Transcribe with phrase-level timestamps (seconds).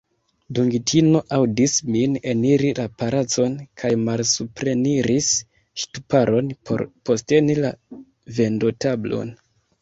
[0.57, 5.29] Dungitino aŭdis min eniri la palacon, kaj malsupreniris
[5.83, 7.71] ŝtuparon por posteni la
[8.41, 9.33] vendotablon.